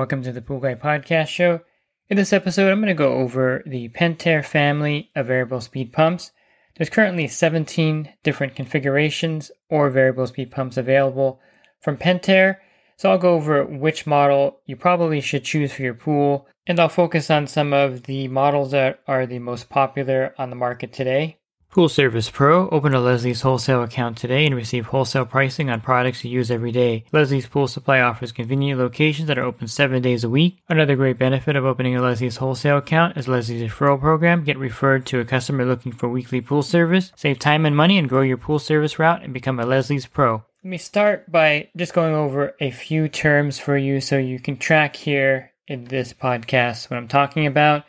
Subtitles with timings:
[0.00, 1.60] Welcome to the Pool Guy Podcast Show.
[2.08, 6.30] In this episode, I'm going to go over the Pentair family of variable speed pumps.
[6.74, 11.38] There's currently 17 different configurations or variable speed pumps available
[11.82, 12.56] from Pentair.
[12.96, 16.88] So I'll go over which model you probably should choose for your pool, and I'll
[16.88, 21.39] focus on some of the models that are the most popular on the market today.
[21.70, 22.68] Pool Service Pro.
[22.70, 26.72] Open a Leslie's wholesale account today and receive wholesale pricing on products you use every
[26.72, 27.04] day.
[27.12, 30.58] Leslie's Pool Supply offers convenient locations that are open seven days a week.
[30.68, 34.42] Another great benefit of opening a Leslie's wholesale account is Leslie's referral program.
[34.42, 37.12] Get referred to a customer looking for weekly pool service.
[37.14, 40.42] Save time and money and grow your pool service route and become a Leslie's Pro.
[40.64, 44.56] Let me start by just going over a few terms for you so you can
[44.56, 47.84] track here in this podcast what I'm talking about.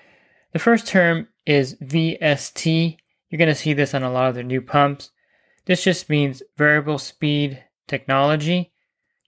[0.53, 2.97] The first term is VST.
[3.31, 5.09] You're going to see this on a lot of the new pumps.
[5.65, 8.73] This just means variable speed technology.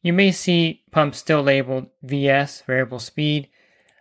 [0.03, 3.49] You may see pumps still labeled VS, variable speed.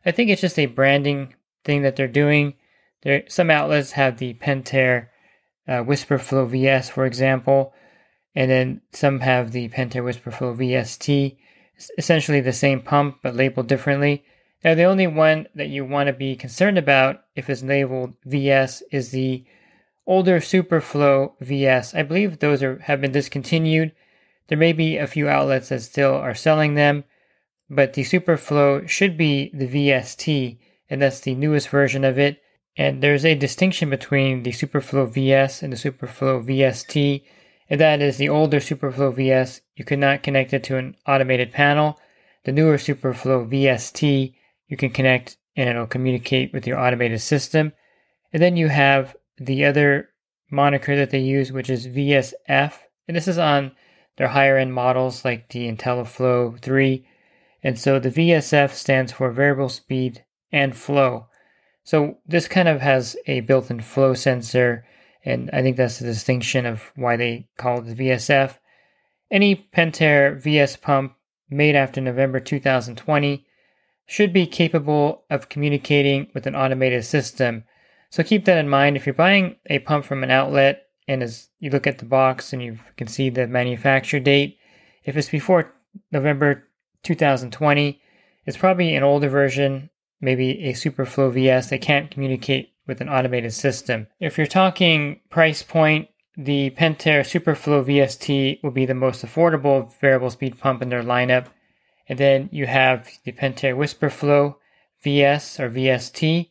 [0.05, 2.55] I think it's just a branding thing that they're doing.
[3.03, 5.07] There, some outlets have the Pentair
[5.67, 7.73] uh, Whisper Flow VS, for example
[8.35, 11.37] and then some have the Pentair Whisperflow VST.
[11.77, 14.25] It's essentially the same pump but labeled differently.
[14.65, 18.83] Now, the only one that you want to be concerned about if it's labeled VS
[18.93, 19.45] is the
[20.07, 21.95] older Superflow VS.
[21.95, 23.93] I believe those are have been discontinued.
[24.49, 27.05] There may be a few outlets that still are selling them,
[27.71, 30.59] but the Superflow should be the VST,
[30.91, 32.43] and that's the newest version of it.
[32.77, 37.23] And there's a distinction between the Superflow VS and the Superflow VST
[37.73, 41.53] and that is the older Superflow VS, you could not connect it to an automated
[41.53, 41.99] panel.
[42.45, 44.35] The newer Superflow VST,
[44.69, 47.73] you can connect and it'll communicate with your automated system.
[48.31, 49.17] And then you have
[49.47, 50.11] the other
[50.51, 52.75] moniker that they use, which is VSF.
[53.09, 53.73] And this is on
[54.17, 57.07] their higher end models like the IntelliFlow 3.
[57.63, 61.27] And so the VSF stands for variable speed and flow.
[61.85, 64.85] So this kind of has a built in flow sensor
[65.25, 68.59] and I think that's the distinction of why they call it the VSF.
[69.31, 71.15] Any Pentair VS pump
[71.49, 73.47] made after November 2020
[74.07, 77.65] should be capable of communicating with an automated system.
[78.13, 78.99] So keep that in mind.
[78.99, 82.53] If you're buying a pump from an outlet and as you look at the box
[82.53, 84.59] and you can see the manufacture date,
[85.03, 85.73] if it's before
[86.11, 86.63] November
[87.05, 88.03] 2020,
[88.45, 89.89] it's probably an older version,
[90.21, 94.09] maybe a Superflow VS that can't communicate with an automated system.
[94.21, 100.29] If you're talking price point, the Pentair Superflow VST will be the most affordable variable
[100.29, 101.47] speed pump in their lineup.
[102.11, 104.57] And then you have the Pentair Whisperflow
[105.03, 106.51] VS or VST.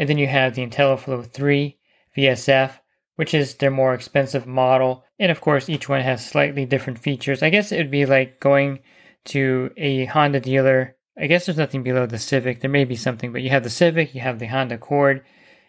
[0.00, 1.76] And then you have the IntelliFlow 3
[2.16, 2.72] VSF,
[3.16, 5.04] which is their more expensive model.
[5.18, 7.42] And of course, each one has slightly different features.
[7.42, 8.78] I guess it would be like going
[9.26, 10.96] to a Honda dealer.
[11.18, 12.60] I guess there's nothing below the Civic.
[12.60, 15.22] There may be something, but you have the Civic, you have the Honda Accord,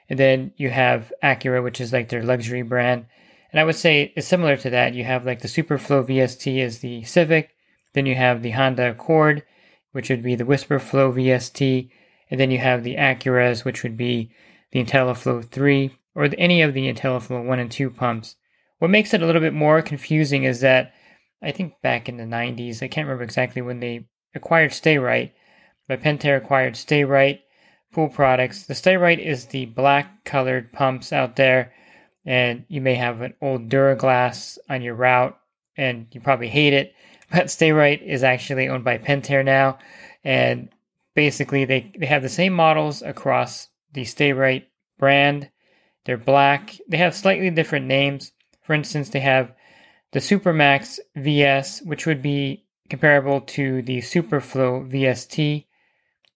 [0.09, 3.07] and then you have Acura, which is like their luxury brand.
[3.51, 4.93] And I would say it's similar to that.
[4.93, 7.49] You have like the Superflow VST is the Civic.
[7.93, 9.43] Then you have the Honda Accord,
[9.91, 11.89] which would be the Whisperflow VST.
[12.31, 14.31] And then you have the Acuras, which would be
[14.71, 18.37] the IntelliFlow 3 or any of the IntelliFlow 1 and 2 pumps.
[18.79, 20.93] What makes it a little bit more confusing is that
[21.43, 25.33] I think back in the 90s, I can't remember exactly when they acquired Sta-Rite,
[25.87, 27.41] but Pentair acquired Sta-Rite
[27.91, 28.63] pool products.
[28.63, 31.73] The Sta-Rite is the black colored pumps out there,
[32.25, 35.37] and you may have an old Dura-Glas on your route,
[35.75, 36.93] and you probably hate it.
[37.31, 39.79] But Sta-Rite is actually owned by Pentair now,
[40.21, 40.67] and
[41.13, 45.49] basically they, they have the same models across the Sta-Rite brand.
[46.05, 46.77] They're black.
[46.87, 48.31] They have slightly different names.
[48.61, 49.53] For instance, they have
[50.11, 55.65] the Supermax VS, which would be comparable to the Superflow VST.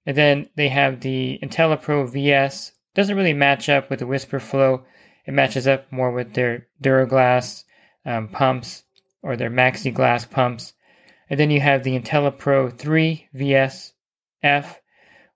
[0.06, 2.72] And then they have the IntelliPro VS.
[2.94, 4.84] Doesn't really match up with the Whisperflow.
[5.26, 7.66] It matches up more with their Dura-Glas
[8.06, 8.84] um, pumps
[9.22, 10.74] or their Max-E-Glass pumps.
[11.30, 13.94] And then you have the IntelliPro 3 VS
[14.46, 14.80] F,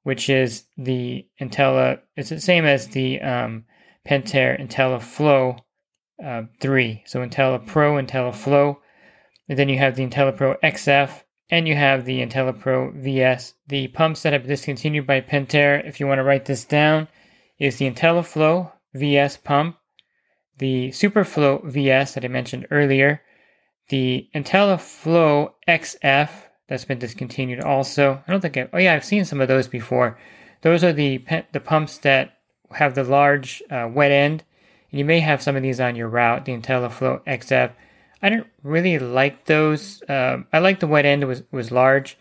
[0.04, 2.00] which is the Intella.
[2.16, 3.66] It's the same as the um,
[4.08, 5.60] Pentair IntelliFlow
[6.24, 7.04] uh, three.
[7.06, 8.78] So IntelliPro, IntelliFlow,
[9.48, 13.56] and then you have the IntelliPro XF, and you have the IntelliPro VS.
[13.68, 17.08] The pumps that have been discontinued by Pentair, if you want to write this down,
[17.58, 19.78] is the IntelliFlow VS pump,
[20.58, 23.22] the SuperFlow VS that I mentioned earlier,
[23.90, 26.30] the IntelliFlow XF
[26.70, 28.24] that's been discontinued also.
[28.26, 30.18] I don't think I, oh yeah, I've seen some of those before.
[30.62, 32.38] Those are the the pumps that
[32.72, 34.44] have the large uh, wet end.
[34.92, 37.72] And you may have some of these on your route, the IntelliFlow XF.
[38.22, 40.04] I don't really like those.
[40.08, 42.18] Um, I like the wet end was was large,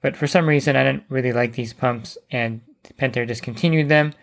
[0.00, 2.62] but for some reason I didn't really like these pumps, and
[2.98, 4.14] Pentair discontinued them.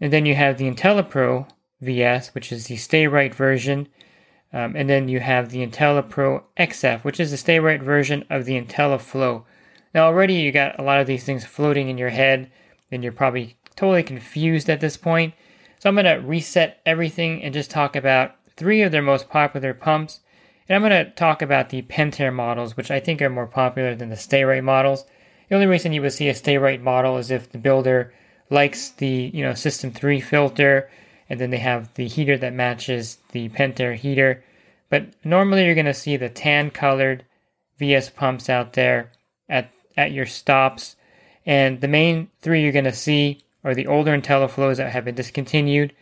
[0.00, 1.46] And then you have the IntelliPro
[1.82, 3.88] VS, which is the Sta-Rite version.
[4.52, 8.60] Um, and then you have the IntelliPro XF, which is the Sta-Rite version of the
[8.60, 9.44] IntelliFlow.
[9.94, 12.50] Now already you got a lot of these things floating in your head,
[12.90, 15.34] and you're probably totally confused at this point.
[15.78, 19.72] So I'm going to reset everything and just talk about three of their most popular
[19.72, 20.20] pumps.
[20.68, 23.94] And I'm going to talk about the Pentair models, which I think are more popular
[23.94, 25.04] than the Sta-Rite models.
[25.48, 28.12] The only reason you would see a Sta-Rite model is if the builder
[28.50, 30.90] likes the you know System 3 filter,
[31.30, 34.42] and then they have the heater that matches the Pentair heater.
[34.88, 37.24] But normally you're going to see the tan colored
[37.78, 39.12] VS pumps out there
[39.48, 40.96] at, at your stops.
[41.46, 45.14] And the main three you're going to see are the older IntelliFlows that have been
[45.14, 45.94] discontinued.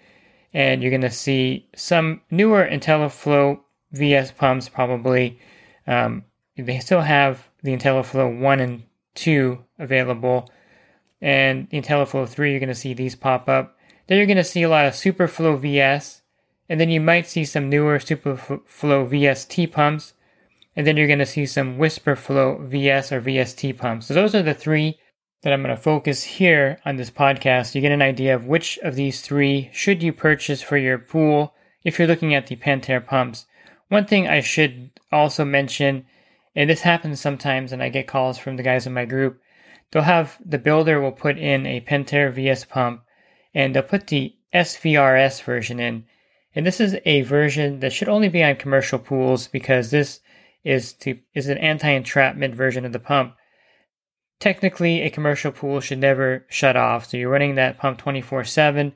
[0.55, 3.61] And you're going to see some newer IntelliFlow
[3.93, 5.39] VS pumps probably.
[5.87, 6.25] Um,
[6.57, 8.83] they still have the IntelliFlow 1 and
[9.15, 10.51] 2 available.
[11.21, 13.78] And the IntelliFlow 3, you're going to see these pop up.
[14.09, 16.23] Then you're going to see a lot of Superflow VS.
[16.69, 18.59] And then you might see some newer Superflow
[19.09, 20.15] VST pumps.
[20.75, 24.07] And then you're going to see some WhisperFlow VS or VST pumps.
[24.07, 24.99] So those are the three
[25.43, 27.75] that I'm going to focus here on this podcast.
[27.75, 31.55] You get an idea of which of these three should you purchase for your pool
[31.85, 33.47] if you're looking at the Pentair pumps.
[33.89, 36.07] One thing I should also mention,
[36.55, 39.41] and this happens sometimes, and I get calls from the guys in my group,
[39.91, 43.03] they'll have the builder will put in a Pentair VS pump
[43.59, 46.05] and they'll put the SVRS version in.
[46.55, 50.21] And this is a version that should only be on commercial pools because this
[50.63, 53.35] is to is an anti-entrapment version of the pump.
[54.39, 58.93] Technically, a commercial pool should never shut off, so you're running that pump 24/7.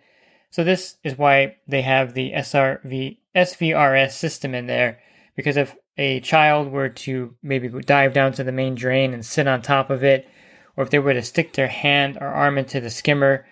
[0.51, 5.01] So this is why they have the SRV SVRS system in there
[5.35, 9.49] because if a child were to maybe dive down to the main drain and sit
[9.49, 10.29] on top of it,
[10.77, 13.45] or if they were to stick their hand or arm into the skimmer,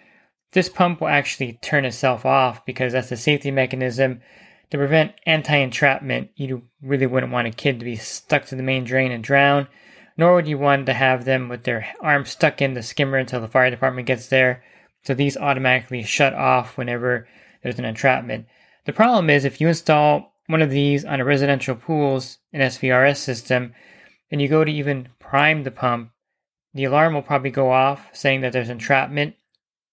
[0.53, 4.21] this pump will actually turn itself off because that's a safety mechanism
[4.71, 6.31] to prevent anti-entrapment.
[6.37, 9.69] You really wouldn't want a kid to be stuck to the main drain and drown
[10.21, 13.41] nor would you want to have them with their arms stuck in the skimmer until
[13.41, 14.63] the fire department gets there.
[15.03, 17.27] So these automatically shut off whenever
[17.63, 18.45] there's an entrapment.
[18.85, 23.17] The problem is if you install one of these on a residential pool's an SVRS
[23.17, 23.73] system,
[24.31, 26.11] and you go to even prime the pump,
[26.75, 29.37] the alarm will probably go off saying that there's entrapment.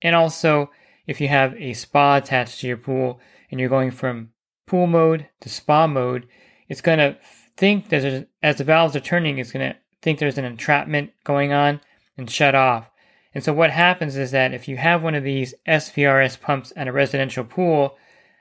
[0.02, 0.70] And also,
[1.06, 4.30] if you have a spa attached to your pool and you're going from
[4.66, 6.28] pool mode to spa mode,
[6.68, 7.18] it's going to
[7.56, 11.52] think that as the valves are turning, it's going to think there's an entrapment going
[11.52, 11.82] on
[12.18, 12.90] and shut off.
[13.34, 16.88] And so what happens is that if you have one of these SVRS pumps at
[16.88, 17.98] a residential pool,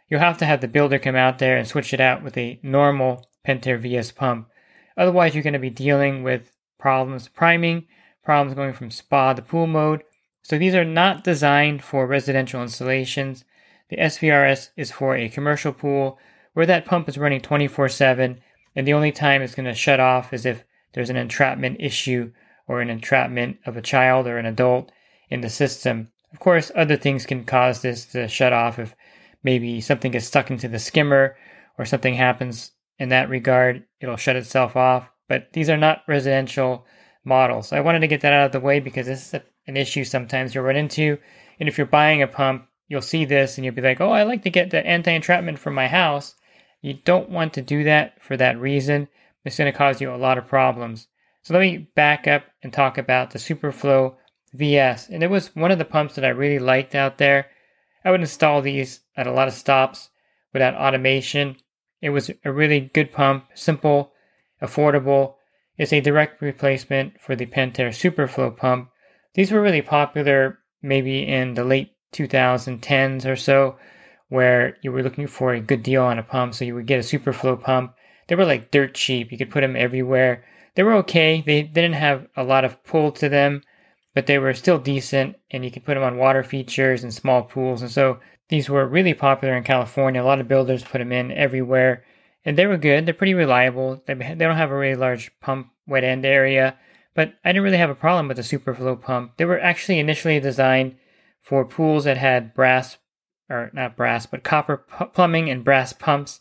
[0.08, 2.58] you'll have to have the builder come out there and switch it out with a
[2.62, 4.48] normal Pentair VS pump.
[4.96, 7.86] Otherwise, you're going to be dealing with problems priming,
[8.24, 10.02] problems going from spa to pool mode.
[10.46, 13.44] So these are not designed for residential installations.
[13.88, 16.20] The SVRS is for a commercial pool
[16.52, 18.40] where that pump is running 24 7,
[18.76, 20.62] and the only time it's going to shut off is if
[20.92, 22.30] there's an entrapment issue
[22.68, 24.92] or an entrapment of a child or an adult
[25.30, 26.12] in the system.
[26.32, 28.94] Of course, other things can cause this to shut off if
[29.42, 31.36] maybe something gets stuck into the skimmer
[31.76, 35.10] or something happens in that regard, it'll shut itself off.
[35.28, 36.86] But these are not residential
[37.24, 37.70] models.
[37.70, 39.76] So I wanted to get that out of the way because this is a, an
[39.76, 41.18] issue sometimes you'll run into.
[41.58, 44.22] And if you're buying a pump, you'll see this and you'll be like, oh, I
[44.22, 46.34] like to get the anti entrapment from my house.
[46.82, 49.08] You don't want to do that for that reason
[49.46, 51.06] it's going to cause you a lot of problems.
[51.42, 54.16] So let me back up and talk about the Superflow
[54.52, 55.08] VS.
[55.08, 57.46] And it was one of the pumps that I really liked out there.
[58.04, 60.10] I would install these at a lot of stops
[60.52, 61.56] without automation.
[62.02, 64.12] It was a really good pump, simple,
[64.60, 65.34] affordable.
[65.78, 68.90] It's a direct replacement for the Pentair Superflow pump.
[69.36, 73.76] These were really popular maybe in the late 2010s or so,
[74.28, 76.54] where you were looking for a good deal on a pump.
[76.54, 77.94] So you would get a Superflow pump
[78.28, 79.30] they were like dirt cheap.
[79.30, 80.44] You could put them everywhere.
[80.74, 81.42] They were okay.
[81.44, 83.62] They, didn't have a lot of pull to them,
[84.14, 87.42] but they were still decent, and you could put them on water features and small
[87.42, 87.82] pools.
[87.82, 90.22] And so these were really popular in California.
[90.22, 92.04] A lot of builders put them in everywhere,
[92.44, 93.06] and they were good.
[93.06, 94.02] They're pretty reliable.
[94.06, 96.76] They, they don't have a really large pump wet end area,
[97.16, 99.38] but I didn't really have a problem with the Superflow pump.
[99.38, 100.96] They were actually initially designed
[101.40, 102.98] for pools that had brass,
[103.48, 106.40] or not brass, but copper plumbing and brass pumps.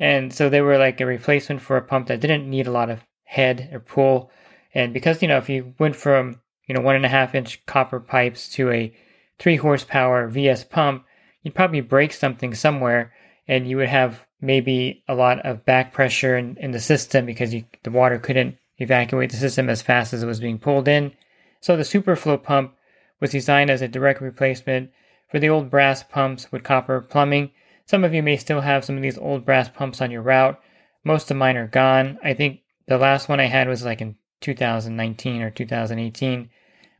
[0.00, 2.88] And so they were like a replacement for a pump that didn't need a lot
[2.88, 4.30] of head or pull.
[4.72, 7.64] And because, you know, if you went from, you know, one and a half inch
[7.66, 8.96] copper pipes to a
[9.38, 11.04] three horsepower VS pump,
[11.42, 13.12] you'd probably break something somewhere
[13.46, 17.52] and you would have maybe a lot of back pressure in, in the system because
[17.52, 21.12] you, the water couldn't evacuate the system as fast as it was being pulled in.
[21.60, 22.74] So the Superflow pump
[23.20, 24.90] was designed as a direct replacement
[25.30, 27.50] for the old brass pumps with copper plumbing.
[27.86, 30.60] Some of you may still have some of these old brass pumps on your route.
[31.04, 32.18] Most of mine are gone.
[32.22, 36.50] I think the last one I had was like in 2019 or 2018.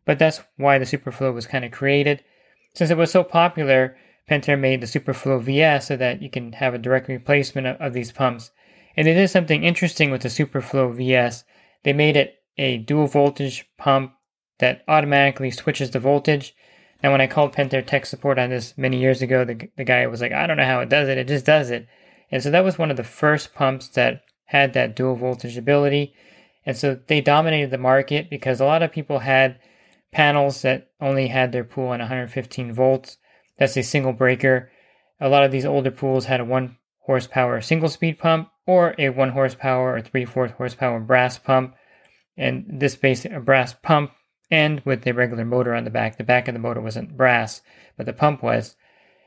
[0.04, 2.22] But that's why the Superflow was kind of created.
[2.74, 3.96] Since it was so popular,
[4.28, 7.92] Pentair made the Superflow VS so that you can have a direct replacement of, of
[7.92, 8.50] these pumps.
[8.96, 11.44] And they did something interesting with the Superflow VS.
[11.84, 14.14] They made it a dual voltage pump
[14.58, 16.54] that automatically switches the voltage.
[17.02, 20.06] Now, when I called Pentair tech support on this many years ago, the, the guy
[20.06, 21.86] was like, I don't know how it does it, it just does it.
[22.30, 26.14] And so that was one of the first pumps that had that dual voltage ability.
[26.64, 29.58] And so they dominated the market because a lot of people had
[30.12, 33.18] panels that only had their pool on 115 volts.
[33.58, 34.70] That's a single breaker.
[35.20, 36.76] A lot of these older pools had a one
[37.06, 41.75] horsepower single speed pump or a one horsepower or three fourth horsepower brass pump.
[42.37, 44.12] And this basic brass pump
[44.50, 46.16] and with a regular motor on the back.
[46.16, 47.62] The back of the motor wasn't brass,
[47.96, 48.76] but the pump was.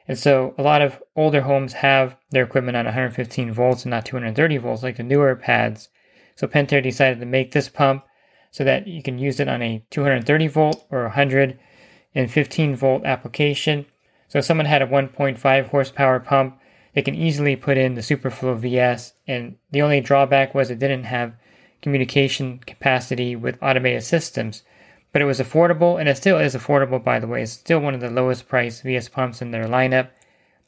[0.07, 4.05] And so a lot of older homes have their equipment on 115 volts and not
[4.05, 5.89] 230 volts like the newer pads.
[6.35, 8.05] So Pentair decided to make this pump
[8.51, 13.85] so that you can use it on a 230 volt or 115 volt application.
[14.29, 16.59] So if someone had a 1.5 horsepower pump,
[16.93, 19.13] they can easily put in the Superflow VS.
[19.27, 21.33] And the only drawback was it didn't have
[21.81, 24.63] communication capacity with automated systems.
[25.11, 27.41] But it was affordable, and it still is affordable, by the way.
[27.41, 30.09] It's still one of the lowest priced VS pumps in their lineup.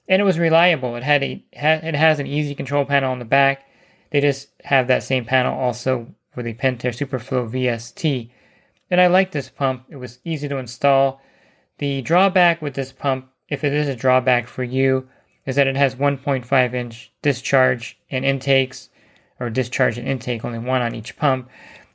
[0.07, 0.95] And it was reliable.
[0.95, 3.65] It had a it has an easy control panel on the back.
[4.11, 8.31] They just have that same panel also for the Pentair Superflow VST.
[8.89, 9.85] And I like this pump.
[9.89, 11.21] It was easy to install.
[11.77, 15.07] The drawback with this pump, if it is a drawback for you,
[15.49, 18.89] is that it has 1.5 inch discharge and intakes,
[19.39, 21.49] or discharge and intake, only one on each pump.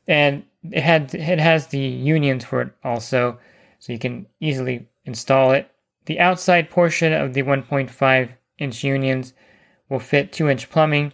[0.09, 0.43] And
[0.73, 3.39] it had it has the unions for it also,
[3.79, 5.71] so you can easily install it.
[6.07, 9.35] The outside portion of the 1.5 inch unions
[9.89, 11.13] will fit 2 inch plumbing,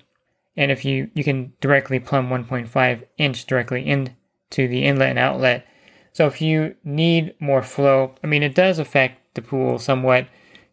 [0.56, 5.66] and if you you can directly plumb 1.5 inch directly into the inlet and outlet.
[6.12, 10.26] So if you need more flow, I mean it does affect the pool somewhat,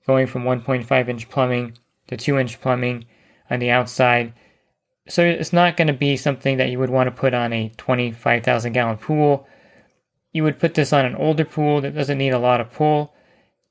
[0.08, 3.06] going from 1.5 inch plumbing to 2 inch plumbing
[3.50, 4.34] on the outside
[5.10, 7.72] so it's not going to be something that you would want to put on a
[7.78, 9.48] 25,000 gallon pool.
[10.34, 13.14] You would put this on an older pool that doesn't need a lot of pull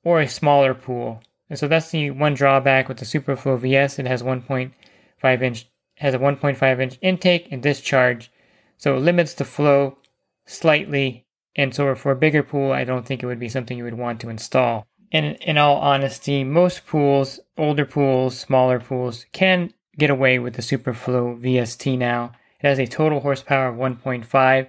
[0.03, 1.23] or a smaller pool.
[1.51, 3.99] And so that's the one drawback with the Superflow VS.
[3.99, 8.31] It has 1.5 inch has a 1.5 inch intake and discharge,
[8.77, 9.97] so it limits the flow
[10.45, 11.25] slightly.
[11.55, 13.95] And so for a bigger pool, I don't think it would be something you would
[13.95, 14.87] want to install.
[15.13, 20.63] And in all honesty, most pools, older pools, smaller pools, can get away with the
[20.63, 22.33] Superflow VST now.
[22.61, 24.69] It has a total horsepower of 1.5,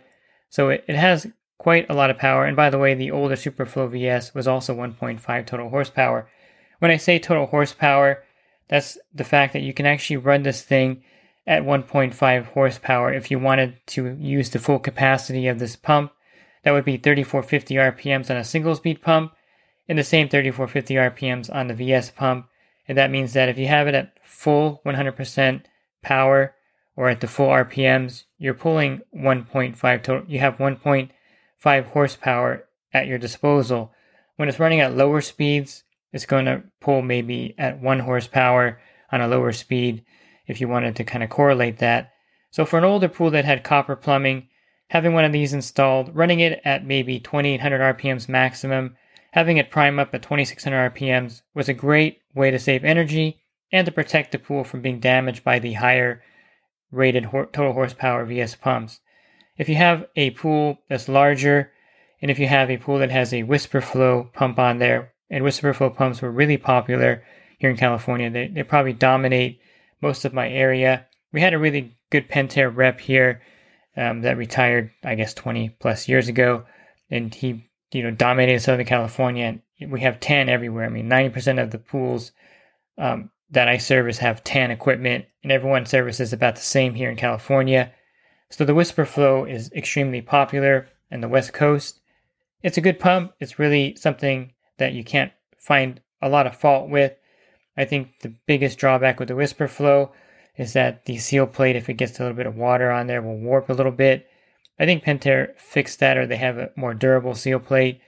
[0.50, 1.28] so it, it has
[1.58, 2.46] quite a lot of power.
[2.46, 6.30] And by the way, the older Superflow VS was also 1.5 total horsepower.
[6.80, 8.24] When I say total horsepower,
[8.68, 11.04] that's the fact that you can actually run this thing
[11.48, 16.12] at 1.5 horsepower if you wanted to use the full capacity of this pump.
[16.64, 19.32] That would be 3450 RPMs on a single speed pump
[19.88, 22.48] and the same 3450 RPMs on the VS pump.
[22.88, 25.62] And that means that if you have it at full 100%
[26.02, 26.56] power
[26.96, 30.28] or at the full RPMs, you're pulling 1.5 total.
[30.28, 33.92] You have 1.5 horsepower at your disposal.
[34.36, 38.80] When it's running at lower speeds, it's going to pull maybe at 1 horsepower
[39.12, 40.04] on a lower speed
[40.48, 42.12] if you wanted to kind of correlate that.
[42.52, 44.48] So for an older pool that had copper plumbing,
[44.90, 48.96] having one of these installed, running it at maybe 2800 RPMs maximum,
[49.38, 53.40] having it prime up at 2600 RPMs was a great way to save energy
[53.72, 56.24] and to protect the pool from being damaged by the higher
[56.92, 59.00] rated total horsepower VS pumps.
[59.56, 61.72] If you have a pool that's larger,
[62.20, 65.44] and if you have a pool that has a whisper flow pump on there, and
[65.44, 67.24] whisper flow pumps were really popular
[67.60, 69.60] here in California, they, they probably dominate
[70.02, 71.06] most of my area.
[71.32, 73.44] We had a really good Pentair rep here
[73.96, 76.66] um, that retired, I guess, 20 plus years ago,
[77.12, 79.60] and he, you know, dominated Southern California.
[79.86, 80.86] We have tan everywhere.
[80.86, 82.32] I mean, 90% of the pools
[82.98, 87.16] um, that I service have tan equipment, and everyone services about the same here in
[87.16, 87.92] California.
[88.50, 92.02] So the Whisper Flow is extremely popular in the West Coast.
[92.64, 93.34] It's a good pump.
[93.40, 97.14] It's really something that you can't find a lot of fault with.
[97.78, 100.12] I think the biggest drawback with the Whisper Flow
[100.58, 103.22] is that the seal plate, if it gets a little bit of water on there,
[103.22, 104.28] will warp a little bit.
[104.80, 108.02] I think Pentair fixed that, or they have a more durable seal plate.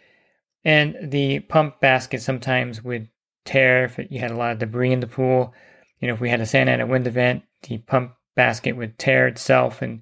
[0.64, 3.10] And the pump basket sometimes would
[3.46, 5.54] tear if you had a lot of debris in the pool.
[6.00, 9.28] You know, if we had a Santa Ana wind event, the pump basket would tear
[9.28, 10.02] itself and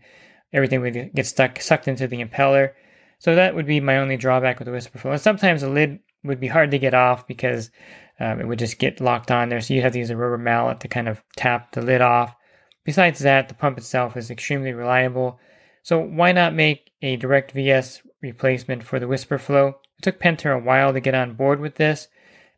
[0.53, 2.71] everything would get stuck sucked into the impeller.
[3.19, 5.11] So that would be my only drawback with the Whisper Flow.
[5.11, 7.71] And sometimes the lid would be hard to get off because
[8.19, 9.61] um, it would just get locked on there.
[9.61, 12.35] So you'd have to use a rubber mallet to kind of tap the lid off.
[12.83, 15.39] Besides that, the pump itself is extremely reliable.
[15.87, 19.79] So why not make a direct VS replacement for the Whisper Flow?
[19.97, 22.09] It took Pentair a while to get on board with this,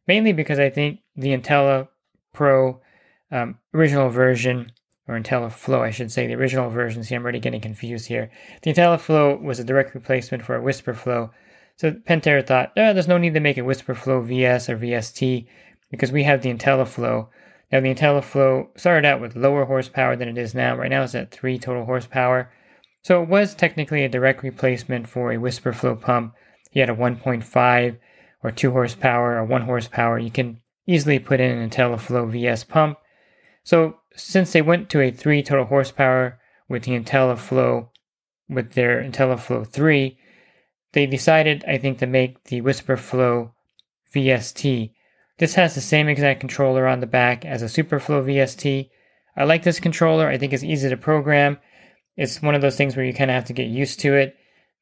[0.08, 1.90] mainly because I think the Intella
[2.34, 2.82] Pro
[3.32, 4.72] um, original version,
[5.08, 7.04] or IntelliFlow, I should say, the original version.
[7.04, 8.32] See, I'm already getting confused here.
[8.64, 11.30] The IntelliFlow was a direct replacement for a Whisper Flow.
[11.76, 15.46] So Pentair thought, oh, there's no need to make a Whisper Flow VS or VST
[15.92, 17.28] because we have the IntelliFlow.
[17.72, 20.76] Now, the IntelliFlow started out with lower horsepower than it is now.
[20.76, 22.52] Right now, it's at 3 total horsepower.
[23.01, 26.34] So it was technically a direct replacement for a Whisper Flow pump.
[26.72, 27.98] You had a 1.5
[28.44, 30.20] or 2 horsepower or 1 horsepower.
[30.20, 32.98] You can easily put in an IntelliFlow VS pump.
[33.63, 37.89] So since they went to a 3 total horsepower with the IntelliFlow,
[38.50, 40.18] with their IntelliFlow 3,
[40.94, 43.53] they decided, I think, to make the Whisper Flow
[44.13, 44.91] VST.
[45.38, 48.89] This has the same exact controller on the back as a Superflow VST.
[49.38, 50.27] I like this controller.
[50.27, 51.60] I think it's easy to program.
[52.18, 54.36] It's one of those things where you kind of have to get used to it,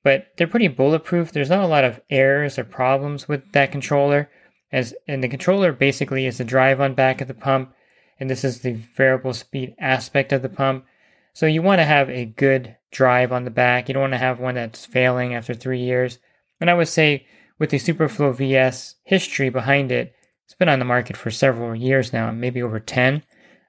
[0.04, 1.32] but they're pretty bulletproof.
[1.32, 4.30] There's not a lot of errors or problems with that controller.
[4.72, 7.74] As and the controller basically is the drive on back of the pump,
[8.20, 10.86] and this is the variable speed aspect of the pump.
[11.34, 13.88] So you want to have a good drive on the back.
[13.88, 16.18] You don't want to have one that's failing after three years.
[16.60, 17.28] And I would say
[17.60, 22.14] with the Superflow VS history behind it, it's been on the market for several years
[22.14, 23.22] now, maybe over 10,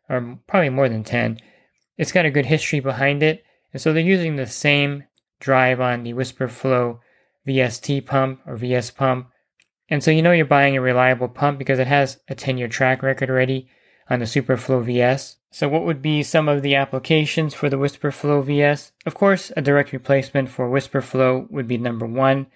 [0.08, 1.40] or probably more than 10.
[1.96, 3.44] It's got a good history behind it.
[3.72, 5.04] And so they're using the same
[5.40, 7.00] drive on the Whisper Flow
[7.46, 9.28] VST pump or VS pump.
[9.88, 12.68] And so you know you're buying a reliable pump because it has a 10 year
[12.68, 13.68] track record already
[14.10, 15.36] on the Superflow VS.
[15.50, 18.92] So what would be some of the applications for the Whisper Flow VS?
[19.06, 22.48] Of course, a direct replacement for Whisper Flow would be number one.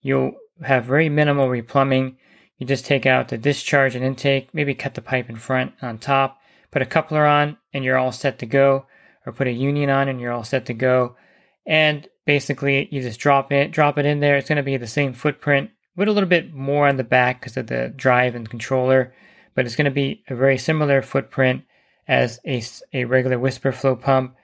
[0.00, 2.16] You'll have very minimal replumbing.
[2.56, 5.98] You just take out the discharge and intake, maybe cut the pipe in front on
[5.98, 8.86] top, put a coupler on, and you're all set to go
[9.28, 11.14] or put a union on and you're all set to go.
[11.66, 14.38] And basically you just drop it, drop it in there.
[14.38, 17.40] It's going to be the same footprint with a little bit more on the back
[17.40, 19.12] because of the drive and controller,
[19.54, 21.64] but it's going to be a very similar footprint
[22.08, 22.62] as a,
[22.94, 24.34] a regular whisper flow pump.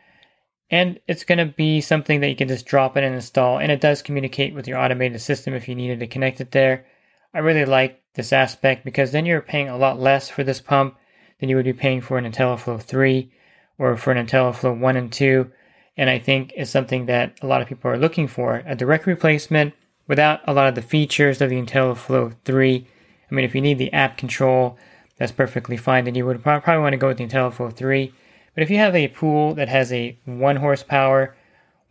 [0.71, 3.59] And it's going to be something that you can just drop in and install.
[3.59, 6.87] And it does communicate with your automated system if you needed to connect it there.
[7.33, 10.99] I really like this aspect because then you're paying a lot less for this pump
[11.41, 13.33] than you would be paying for an IntelliFlow 3
[13.79, 15.51] or for an IntelliFlow 1 and 2.
[15.97, 19.07] And I think is something that a lot of people are looking for a direct
[19.07, 19.75] replacement
[20.07, 22.87] without a lot of the features of the IntelliFlow 3.
[23.31, 24.77] I mean, if you need the app control,
[25.17, 26.05] that's perfectly fine.
[26.05, 28.13] Then you would probably want to go with the IntelliFlow 3.
[28.55, 31.37] But if you have a pool that has a 1 horsepower,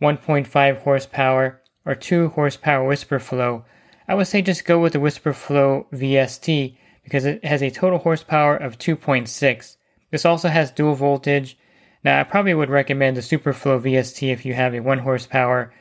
[0.00, 3.64] 1.5 horsepower, or 2 horsepower whisper flow,
[4.06, 7.98] I would say just go with the Whisper Flow VST because it has a total
[7.98, 9.76] horsepower of 2.6.
[10.10, 11.56] This also has dual voltage
[12.04, 15.72] now, I probably would recommend the Superflow VST if you have a 1 horsepower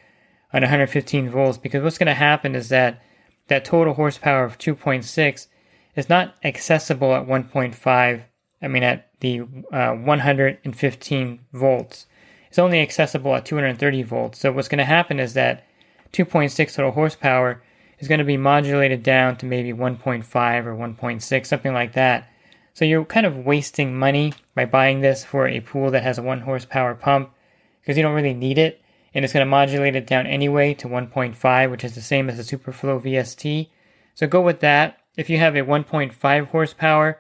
[0.54, 3.02] on 115 volts because what's going to happen is that
[3.48, 5.48] that total horsepower of 2.6
[5.96, 8.24] is not accessible at 1.5,
[8.62, 12.06] I mean at the uh, 115 volts.
[12.48, 14.40] It's only accessible at 230 volts.
[14.40, 15.66] So what's going to happen is that
[16.14, 17.64] 2.6 total horsepower
[18.00, 22.30] is going to be modulated down to maybe 1.5 or 1.6, something like that.
[22.74, 26.24] So you're kind of wasting money by buying this for a pool that has a
[26.24, 27.32] 1 horsepower pump
[27.80, 28.82] because you don't really need it
[29.14, 32.38] and it's going to modulate it down anyway to 1.5 which is the same as
[32.38, 33.70] the Superflow VST.
[34.16, 35.00] So go with that.
[35.16, 37.20] If you have a 1.5 horsepower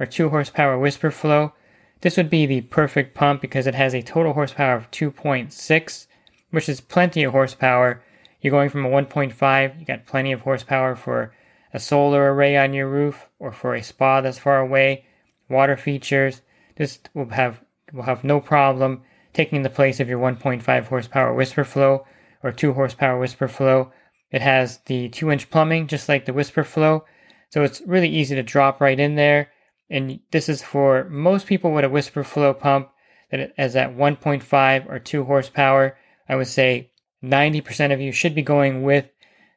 [0.00, 1.52] or 2 horsepower Whisper Flow,
[2.00, 6.06] this would be the perfect pump because it has a total horsepower of 2.6
[6.50, 8.02] which is plenty of horsepower.
[8.40, 11.34] You're going from a 1.5, you got plenty of horsepower for
[11.74, 15.04] a solar array on your roof or for a spa that's far away,
[15.50, 16.40] water features.
[16.76, 17.60] This will have
[17.92, 22.06] will have no problem taking the place of your 1.5 horsepower Whisper Flow
[22.42, 23.92] or 2 horsepower Whisper Flow.
[24.30, 27.04] It has the 2 inch plumbing just like the Whisper Flow,
[27.50, 29.50] So it's really easy to drop right in there.
[29.90, 32.90] And this is for most people with a whisper flow pump
[33.30, 35.96] that is at 1.5 or 2 horsepower.
[36.28, 39.06] I would say 90% of you should be going with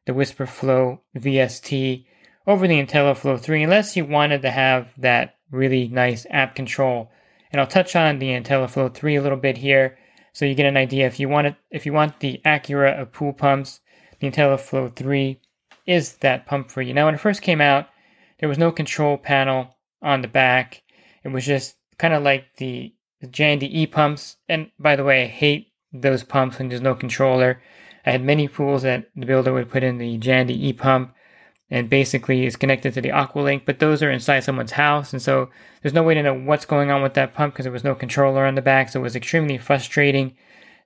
[0.06, 2.06] the Whisper Flow VST
[2.48, 7.12] over the IntelliFlow 3 unless you wanted to have that really nice app control.
[7.52, 9.98] And I'll touch on the IntelliFlow 3 a little bit here
[10.34, 13.12] so you get an idea if you want it if you want the Acura of
[13.12, 13.82] pool pumps,
[14.20, 15.40] the IntelliFlow 3
[15.86, 16.94] is that pump for you.
[16.94, 17.88] Now when it first came out,
[18.40, 20.84] there was no control panel on the back.
[21.24, 24.38] It was just kind of like the, the Jandy E pumps.
[24.48, 27.62] And by the way, I hate those pumps when there's no controller.
[28.06, 31.14] I had many pools that the builder would put in the Jandy E pump
[31.70, 35.12] and basically is connected to the Aqualink, but those are inside someone's house.
[35.12, 35.50] And so
[35.82, 37.96] there's no way to know what's going on with that pump because there was no
[37.96, 38.90] controller on the back.
[38.90, 40.36] So it was extremely frustrating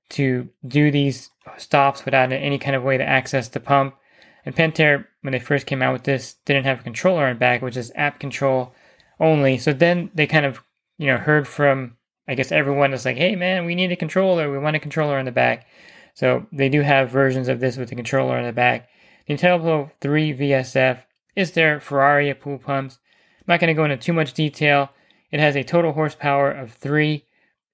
[0.09, 3.95] to do these stops without any kind of way to access the pump.
[4.43, 7.39] And Pentair, when they first came out with this, didn't have a controller on the
[7.39, 8.73] back, which is app control
[9.19, 9.59] only.
[9.59, 10.63] So then they kind of,
[10.97, 11.95] you know, heard from,
[12.27, 14.51] I guess everyone is like, hey man, we need a controller.
[14.51, 15.67] We want a controller on the back.
[16.15, 18.89] So they do have versions of this with the controller on the back.
[19.31, 21.03] The IntelliFlow 3 VSF
[21.37, 22.99] is their Ferrari pool pumps.
[23.37, 24.89] I'm not going to go into too much detail.
[25.31, 27.23] It has a total horsepower of 3,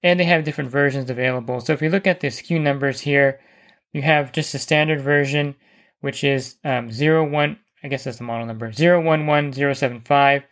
[0.04, 1.60] and they have different versions available.
[1.60, 3.40] So if you look at the SKU numbers here,
[3.92, 5.56] you have just a standard version,
[6.00, 10.44] which is um, 01, I guess that's the model number, 011075.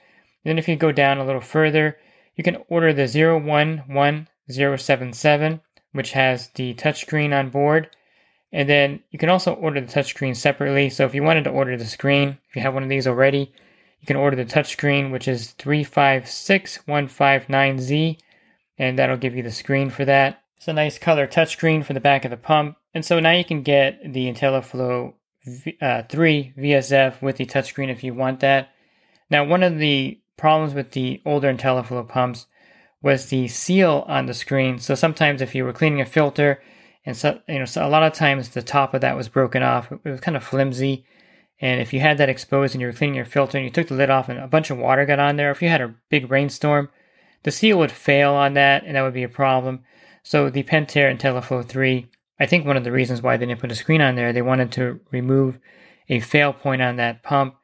[0.45, 1.99] Then if you go down a little further,
[2.35, 5.61] you can order the 011077,
[5.93, 7.91] which has the touchscreen on board.
[8.57, 10.89] And then you can also order the touchscreen separately.
[10.89, 13.53] So if you wanted to order the screen, if you have one of these already,
[14.01, 18.17] you can order the touchscreen, which is 356159Z,
[18.79, 20.43] and that'll give you the screen for that.
[20.57, 22.79] It's a nice color touchscreen for the back of the pump.
[22.95, 25.13] And so now you can get the IntelliFlow
[25.83, 28.71] uh, 3 VSF with the touchscreen if you want that.
[29.29, 32.47] Now, one of the problems with the older IntelliFlow pumps
[33.03, 34.79] was the seal on the screen.
[34.79, 36.63] So sometimes if you were cleaning a filter,
[37.07, 39.63] and so you know, so a lot of times the top of that was broken
[39.63, 39.91] off.
[39.91, 41.07] It was kind of flimsy,
[41.61, 43.89] and if you had that exposed and you were cleaning your filter and you took
[43.89, 45.95] the lid off and a bunch of water got on there, if you had a
[46.11, 46.91] big rainstorm,
[47.45, 49.85] the seal would fail on that, and that would be a problem.
[50.23, 52.09] So the Pentair and IntelliFlow 3,
[52.41, 54.43] I think one of the reasons why they didn't put a screen on there, they
[54.43, 55.61] wanted to remove
[56.09, 57.57] a fail point on that pump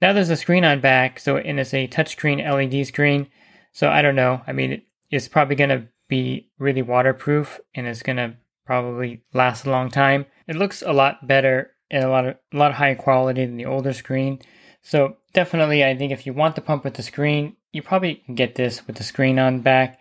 [0.00, 3.28] now there's a screen on back, so and it's a touchscreen LED screen.
[3.72, 4.42] So I don't know.
[4.46, 8.34] I mean, it's probably going to be really waterproof and it's going to
[8.68, 10.26] probably last a long time.
[10.46, 13.64] It looks a lot better and a lot of a lot higher quality than the
[13.64, 14.40] older screen.
[14.82, 18.34] So definitely, I think if you want the pump with the screen, you probably can
[18.34, 19.98] get this with the screen on back.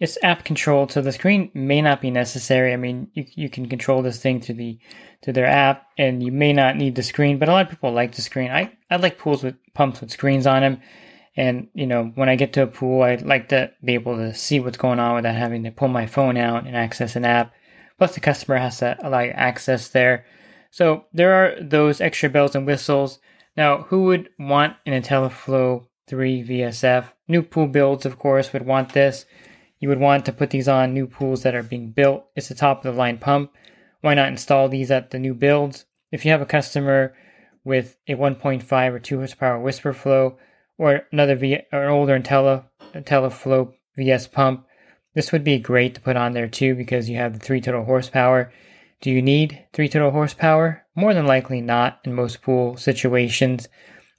[0.00, 2.74] It's app controlled, so the screen may not be necessary.
[2.74, 4.78] I mean, you, you can control this thing to the
[5.22, 7.38] to their app, and you may not need the screen.
[7.38, 8.50] But a lot of people like the screen.
[8.50, 10.82] I I like pools with pumps with screens on them,
[11.38, 14.34] and you know when I get to a pool, I like to be able to
[14.34, 17.54] see what's going on without having to pull my phone out and access an app.
[18.00, 20.24] Plus, the customer has to allow access there.
[20.70, 23.18] So there are those extra bells and whistles.
[23.58, 27.12] Now, who would want an IntelliFlow 3 VSF?
[27.28, 29.26] New pool builds, of course, would want this.
[29.80, 32.24] You would want to put these on new pools that are being built.
[32.34, 33.52] It's the top of the line pump.
[34.00, 35.84] Why not install these at the new builds?
[36.10, 37.14] If you have a customer
[37.64, 40.38] with a 1.5 or 2 horsepower Whisper Flow
[40.78, 44.64] or another v, or an older Intella, IntelliFlow VS pump,
[45.20, 47.84] this would be great to put on there too because you have the 3 total
[47.84, 48.50] horsepower.
[49.02, 50.86] Do you need 3 total horsepower?
[50.94, 53.68] More than likely not in most pool situations.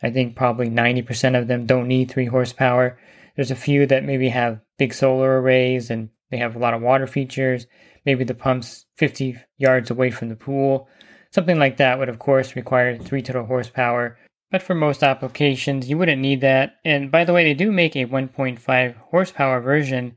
[0.04, 3.00] I think probably 90% of them don't need 3 horsepower.
[3.36, 6.84] There's a few that maybe have big solar arrays and they have a lot of
[6.84, 7.66] water features.
[8.06, 10.88] Maybe the pump's 50 yards away from the pool.
[11.32, 14.20] Something like that would, of course, require 3 total horsepower.
[14.52, 16.76] But for most applications, you wouldn't need that.
[16.86, 20.16] And by the way, they do make a 1.5 horsepower version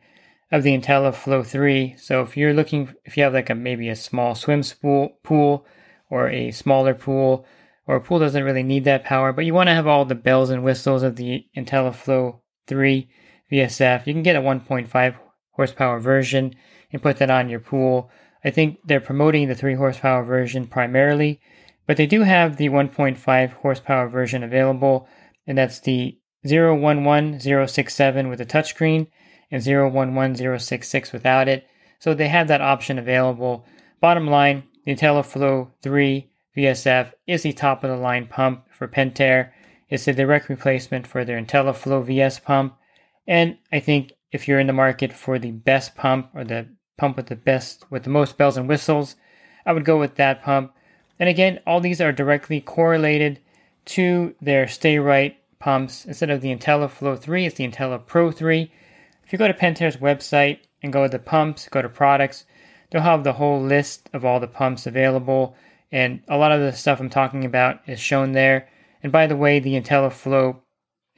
[0.50, 1.96] of the IntelliFlow 3.
[1.98, 5.66] So if you're looking, if you have like a maybe a small swim pool, pool
[6.10, 7.44] or a smaller pool,
[7.86, 10.14] or a pool doesn't really need that power, but you want to have all the
[10.14, 13.08] bells and whistles of the IntelliFlow 3
[13.50, 14.06] VSF.
[14.06, 15.16] You can get a 1.5
[15.52, 16.54] horsepower version
[16.92, 18.10] and put that on your pool.
[18.44, 21.40] I think they're promoting the 3 horsepower version primarily,
[21.86, 25.08] but they do have the 1.5 horsepower version available,
[25.46, 29.08] and that's the 011067 with a touchscreen
[29.50, 31.66] and 011066 without it.
[31.98, 33.64] So they have that option available.
[34.00, 39.50] Bottom line, the IntelliFlow 3 VSF is the top of the line pump for Pentair.
[39.88, 42.76] It's a direct replacement for their IntelliFlow VS pump.
[43.26, 47.16] And I think if you're in the market for the best pump or the pump
[47.16, 49.16] with the best, with the most bells and whistles,
[49.64, 50.74] I would go with that pump.
[51.18, 53.40] And again, all these are directly correlated
[53.86, 56.04] to their Sta-Rite pumps.
[56.04, 58.70] Instead of the IntelliFlow 3, it's the IntelliPro 3.
[59.26, 62.44] If you go to Pentair's website and go to the pumps, go to products,
[62.90, 65.56] they'll have the whole list of all the pumps available.
[65.90, 68.68] And a lot of the stuff I'm talking about is shown there.
[69.02, 70.60] And by the way, the IntelliFlow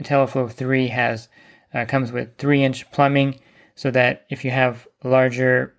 [0.02, 1.28] IntelliFlow 3 has
[1.72, 3.40] uh, comes with 3 inch plumbing
[3.74, 5.74] so that if you have larger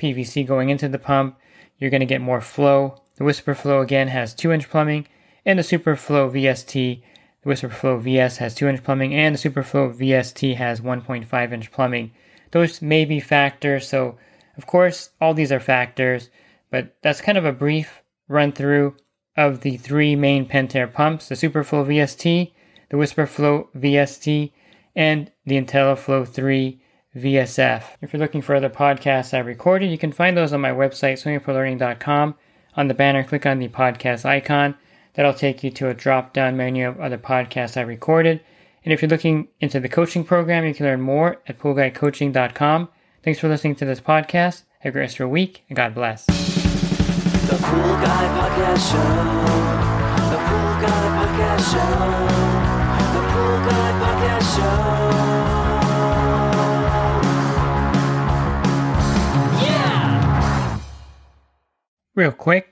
[0.00, 1.38] PVC going into the pump,
[1.78, 3.02] you're going to get more flow.
[3.16, 5.06] The WhisperFlow again has 2 inch plumbing,
[5.44, 7.02] and the SuperFlow VST,
[7.42, 12.12] the WhisperFlow VS has 2 inch plumbing, and the SuperFlow VST has 1.5 inch plumbing.
[12.50, 14.18] Those may be factors, so
[14.56, 16.30] of course, all these are factors,
[16.70, 18.96] but that's kind of a brief run through
[19.36, 22.52] of the three main Pentair pumps the SuperFlow VST,
[22.90, 24.52] the WhisperFlow VST,
[24.94, 26.80] and the IntelliFlow 3
[27.16, 27.82] VSF.
[28.00, 31.22] If you're looking for other podcasts I recorded, you can find those on my website,
[31.22, 32.34] swimmingpoollearning.com.
[32.74, 34.76] On the banner, click on the podcast icon.
[35.14, 38.40] That'll take you to a drop down menu of other podcasts I recorded.
[38.84, 42.88] And if you're looking into the coaching program, you can learn more at poolguycoaching.com.
[43.22, 44.62] Thanks for listening to this podcast.
[44.80, 46.26] Have a great rest of your week, and God bless.
[46.26, 46.32] The
[47.62, 48.98] Pool Guy Podcast Show.
[50.30, 51.94] The Pool Guy Podcast Show.
[53.12, 54.82] The Pool Guy Podcast Show.
[59.64, 60.80] Yeah!
[62.14, 62.71] Real quick,